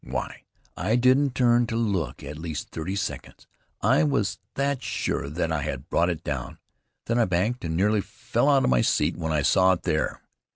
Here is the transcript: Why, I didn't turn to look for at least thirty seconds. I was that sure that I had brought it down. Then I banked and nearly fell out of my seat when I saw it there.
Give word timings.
Why, 0.03 0.45
I 0.75 0.95
didn't 0.95 1.35
turn 1.35 1.67
to 1.67 1.75
look 1.75 2.21
for 2.21 2.25
at 2.27 2.39
least 2.39 2.69
thirty 2.69 2.95
seconds. 2.95 3.45
I 3.81 4.03
was 4.03 4.39
that 4.55 4.81
sure 4.81 5.29
that 5.29 5.51
I 5.51 5.61
had 5.61 5.89
brought 5.91 6.09
it 6.09 6.23
down. 6.23 6.57
Then 7.05 7.19
I 7.19 7.25
banked 7.25 7.63
and 7.63 7.77
nearly 7.77 8.01
fell 8.01 8.49
out 8.49 8.63
of 8.63 8.71
my 8.71 8.81
seat 8.81 9.15
when 9.15 9.31
I 9.31 9.43
saw 9.43 9.73
it 9.73 9.83
there. 9.83 10.23